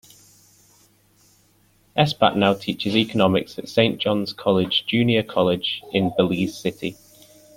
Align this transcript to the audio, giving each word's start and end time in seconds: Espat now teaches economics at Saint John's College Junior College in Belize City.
Espat 1.95 2.35
now 2.35 2.55
teaches 2.55 2.95
economics 2.95 3.59
at 3.59 3.69
Saint 3.69 4.01
John's 4.01 4.33
College 4.33 4.83
Junior 4.87 5.21
College 5.21 5.83
in 5.93 6.11
Belize 6.17 6.57
City. 6.57 6.97